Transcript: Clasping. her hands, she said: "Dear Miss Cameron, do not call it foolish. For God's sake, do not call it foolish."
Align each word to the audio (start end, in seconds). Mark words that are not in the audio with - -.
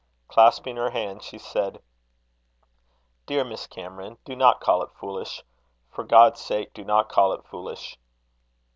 Clasping. 0.27 0.77
her 0.77 0.89
hands, 0.89 1.23
she 1.23 1.37
said: 1.37 1.79
"Dear 3.27 3.43
Miss 3.43 3.67
Cameron, 3.67 4.17
do 4.25 4.35
not 4.35 4.59
call 4.59 4.81
it 4.81 4.89
foolish. 4.99 5.43
For 5.91 6.03
God's 6.03 6.39
sake, 6.41 6.73
do 6.73 6.83
not 6.83 7.07
call 7.07 7.33
it 7.33 7.45
foolish." 7.45 7.99